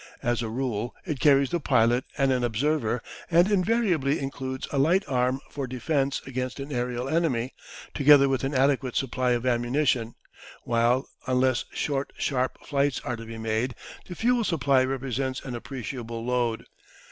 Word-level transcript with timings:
As 0.23 0.41
a 0.41 0.49
rule 0.49 0.95
it 1.05 1.19
carries 1.19 1.51
the 1.51 1.59
pilot 1.59 2.05
and 2.17 2.31
an 2.31 2.43
observer, 2.43 3.03
and 3.29 3.51
invariably 3.51 4.17
includes 4.17 4.67
a 4.71 4.79
light 4.79 5.03
arm 5.07 5.39
for 5.51 5.67
defence 5.67 6.23
against 6.25 6.59
an 6.59 6.71
aerial 6.71 7.07
enemy, 7.07 7.53
together 7.93 8.27
with 8.27 8.43
an 8.43 8.55
adequate 8.55 8.95
supply 8.95 9.33
of 9.33 9.45
ammunition, 9.45 10.15
while 10.63 11.07
unless 11.27 11.65
short 11.71 12.13
sharp 12.17 12.57
flights 12.65 12.99
are 13.01 13.15
to 13.15 13.25
be 13.27 13.37
made, 13.37 13.75
the 14.07 14.15
fuel 14.15 14.43
supply 14.43 14.83
represents 14.83 15.39
an 15.45 15.53
appreciable 15.53 16.25
load. 16.25 16.65